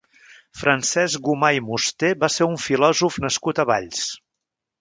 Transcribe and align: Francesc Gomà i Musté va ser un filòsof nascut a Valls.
Francesc 0.61 1.21
Gomà 1.27 1.51
i 1.59 1.61
Musté 1.67 2.11
va 2.25 2.31
ser 2.39 2.49
un 2.55 2.57
filòsof 2.67 3.23
nascut 3.27 3.63
a 3.65 3.71
Valls. 3.75 4.05